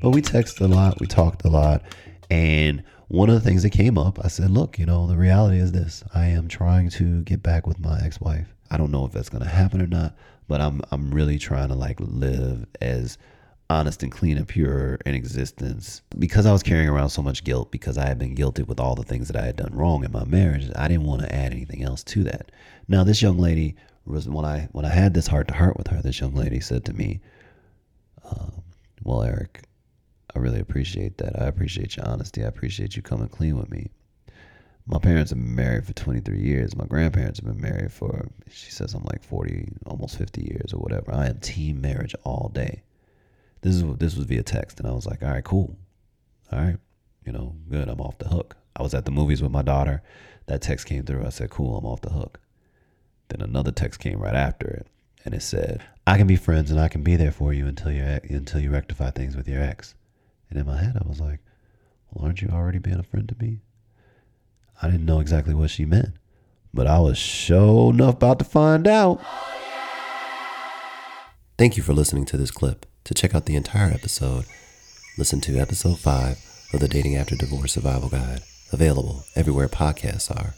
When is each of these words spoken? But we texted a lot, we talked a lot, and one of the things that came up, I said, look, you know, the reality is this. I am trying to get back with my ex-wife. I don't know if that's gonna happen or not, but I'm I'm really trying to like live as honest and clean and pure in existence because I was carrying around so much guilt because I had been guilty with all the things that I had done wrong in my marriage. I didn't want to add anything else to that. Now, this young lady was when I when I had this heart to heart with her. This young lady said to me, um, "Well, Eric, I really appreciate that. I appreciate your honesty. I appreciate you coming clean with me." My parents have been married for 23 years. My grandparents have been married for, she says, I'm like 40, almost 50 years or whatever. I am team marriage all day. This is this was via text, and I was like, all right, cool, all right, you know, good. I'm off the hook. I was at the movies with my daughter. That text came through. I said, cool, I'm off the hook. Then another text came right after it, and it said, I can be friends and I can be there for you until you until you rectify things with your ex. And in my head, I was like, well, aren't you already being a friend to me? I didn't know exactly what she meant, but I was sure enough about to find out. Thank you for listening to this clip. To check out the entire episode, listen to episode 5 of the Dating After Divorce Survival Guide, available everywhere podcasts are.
But 0.00 0.10
we 0.10 0.22
texted 0.22 0.60
a 0.60 0.66
lot, 0.66 1.00
we 1.00 1.06
talked 1.06 1.44
a 1.44 1.48
lot, 1.48 1.82
and 2.30 2.82
one 3.08 3.28
of 3.28 3.34
the 3.34 3.40
things 3.40 3.64
that 3.64 3.70
came 3.70 3.98
up, 3.98 4.24
I 4.24 4.28
said, 4.28 4.50
look, 4.50 4.78
you 4.78 4.86
know, 4.86 5.06
the 5.06 5.16
reality 5.16 5.58
is 5.58 5.72
this. 5.72 6.04
I 6.14 6.26
am 6.26 6.46
trying 6.46 6.90
to 6.90 7.22
get 7.22 7.42
back 7.42 7.66
with 7.66 7.80
my 7.80 8.00
ex-wife. 8.02 8.54
I 8.70 8.76
don't 8.76 8.92
know 8.92 9.04
if 9.04 9.12
that's 9.12 9.28
gonna 9.28 9.48
happen 9.48 9.82
or 9.82 9.86
not, 9.86 10.16
but 10.46 10.60
I'm 10.60 10.80
I'm 10.92 11.10
really 11.10 11.38
trying 11.38 11.68
to 11.68 11.74
like 11.74 11.98
live 12.00 12.66
as 12.80 13.18
honest 13.68 14.02
and 14.02 14.12
clean 14.12 14.36
and 14.36 14.46
pure 14.46 14.98
in 15.06 15.14
existence 15.14 16.02
because 16.18 16.46
I 16.46 16.52
was 16.52 16.62
carrying 16.62 16.88
around 16.88 17.10
so 17.10 17.22
much 17.22 17.44
guilt 17.44 17.70
because 17.70 17.98
I 17.98 18.06
had 18.06 18.18
been 18.18 18.34
guilty 18.34 18.62
with 18.62 18.80
all 18.80 18.94
the 18.94 19.04
things 19.04 19.28
that 19.28 19.36
I 19.36 19.46
had 19.46 19.56
done 19.56 19.72
wrong 19.74 20.04
in 20.04 20.12
my 20.12 20.24
marriage. 20.24 20.70
I 20.76 20.88
didn't 20.88 21.06
want 21.06 21.22
to 21.22 21.34
add 21.34 21.52
anything 21.52 21.82
else 21.82 22.02
to 22.04 22.24
that. 22.24 22.52
Now, 22.88 23.04
this 23.04 23.22
young 23.22 23.38
lady 23.38 23.76
was 24.04 24.28
when 24.28 24.44
I 24.44 24.68
when 24.72 24.84
I 24.84 24.90
had 24.90 25.14
this 25.14 25.26
heart 25.26 25.48
to 25.48 25.54
heart 25.54 25.76
with 25.76 25.88
her. 25.88 26.00
This 26.02 26.20
young 26.20 26.34
lady 26.34 26.60
said 26.60 26.84
to 26.86 26.92
me, 26.92 27.20
um, 28.24 28.62
"Well, 29.02 29.22
Eric, 29.22 29.62
I 30.34 30.38
really 30.38 30.60
appreciate 30.60 31.18
that. 31.18 31.40
I 31.40 31.46
appreciate 31.46 31.96
your 31.96 32.06
honesty. 32.06 32.44
I 32.44 32.48
appreciate 32.48 32.96
you 32.96 33.02
coming 33.02 33.28
clean 33.28 33.56
with 33.58 33.70
me." 33.70 33.90
My 34.86 34.98
parents 34.98 35.30
have 35.30 35.38
been 35.38 35.54
married 35.54 35.86
for 35.86 35.92
23 35.92 36.40
years. 36.40 36.74
My 36.74 36.86
grandparents 36.86 37.38
have 37.38 37.46
been 37.46 37.60
married 37.60 37.92
for, 37.92 38.28
she 38.50 38.72
says, 38.72 38.92
I'm 38.92 39.04
like 39.04 39.22
40, 39.22 39.68
almost 39.86 40.16
50 40.18 40.42
years 40.42 40.72
or 40.72 40.78
whatever. 40.78 41.14
I 41.14 41.28
am 41.28 41.38
team 41.38 41.80
marriage 41.80 42.14
all 42.24 42.50
day. 42.52 42.82
This 43.62 43.76
is 43.76 43.84
this 43.98 44.16
was 44.16 44.26
via 44.26 44.42
text, 44.42 44.80
and 44.80 44.88
I 44.88 44.92
was 44.92 45.06
like, 45.06 45.22
all 45.22 45.30
right, 45.30 45.44
cool, 45.44 45.76
all 46.50 46.58
right, 46.58 46.78
you 47.26 47.32
know, 47.32 47.54
good. 47.70 47.88
I'm 47.88 48.00
off 48.00 48.18
the 48.18 48.28
hook. 48.28 48.56
I 48.74 48.82
was 48.82 48.94
at 48.94 49.04
the 49.04 49.10
movies 49.10 49.42
with 49.42 49.52
my 49.52 49.62
daughter. 49.62 50.02
That 50.46 50.62
text 50.62 50.86
came 50.86 51.04
through. 51.04 51.26
I 51.26 51.28
said, 51.28 51.50
cool, 51.50 51.76
I'm 51.76 51.84
off 51.84 52.00
the 52.00 52.10
hook. 52.10 52.40
Then 53.28 53.42
another 53.42 53.70
text 53.70 54.00
came 54.00 54.18
right 54.18 54.34
after 54.34 54.66
it, 54.66 54.86
and 55.24 55.34
it 55.34 55.42
said, 55.42 55.82
I 56.06 56.16
can 56.16 56.26
be 56.26 56.36
friends 56.36 56.70
and 56.70 56.80
I 56.80 56.88
can 56.88 57.02
be 57.02 57.16
there 57.16 57.30
for 57.30 57.52
you 57.52 57.66
until 57.66 57.92
you 57.92 58.02
until 58.02 58.60
you 58.60 58.70
rectify 58.70 59.10
things 59.10 59.36
with 59.36 59.46
your 59.46 59.62
ex. 59.62 59.94
And 60.50 60.58
in 60.58 60.66
my 60.66 60.82
head, 60.82 60.96
I 61.02 61.08
was 61.08 61.20
like, 61.20 61.40
well, 62.10 62.26
aren't 62.26 62.42
you 62.42 62.48
already 62.48 62.78
being 62.78 62.98
a 62.98 63.04
friend 63.04 63.28
to 63.28 63.36
me? 63.42 63.60
I 64.82 64.90
didn't 64.90 65.06
know 65.06 65.20
exactly 65.20 65.54
what 65.54 65.70
she 65.70 65.84
meant, 65.84 66.14
but 66.74 66.86
I 66.86 66.98
was 66.98 67.16
sure 67.16 67.92
enough 67.92 68.14
about 68.14 68.38
to 68.40 68.44
find 68.44 68.88
out. 68.88 69.20
Thank 71.58 71.76
you 71.76 71.82
for 71.82 71.92
listening 71.92 72.24
to 72.26 72.36
this 72.36 72.50
clip. 72.50 72.86
To 73.04 73.14
check 73.14 73.34
out 73.34 73.46
the 73.46 73.56
entire 73.56 73.90
episode, 73.90 74.44
listen 75.18 75.40
to 75.42 75.58
episode 75.58 75.98
5 75.98 76.70
of 76.72 76.80
the 76.80 76.88
Dating 76.88 77.16
After 77.16 77.36
Divorce 77.36 77.72
Survival 77.72 78.08
Guide, 78.08 78.40
available 78.72 79.24
everywhere 79.36 79.68
podcasts 79.68 80.30
are. 80.34 80.54